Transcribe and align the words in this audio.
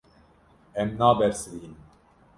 Em 0.81 0.89
nabersivînin. 0.97 1.77